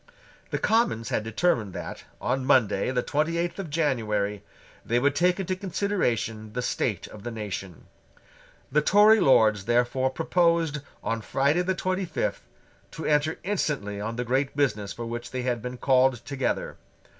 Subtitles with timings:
[0.49, 4.43] The Commons had determined that, on Monday the twenty eighth of January,
[4.83, 7.85] they would take into consideration the state of the nation.
[8.71, 12.47] The Tory Lords therefore proposed, on Friday the twenty fifth,
[12.89, 16.77] to enter instantly on the great business for which they had been called together.